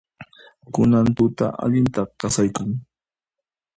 [0.73, 2.69] Kunan tuta allinta qasaykun.